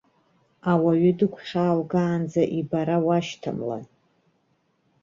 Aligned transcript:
Ауаҩы 0.71 1.11
дыгәхьааугаанӡа 1.17 2.43
ибара 2.59 2.97
уашьҭамлан. 3.05 3.85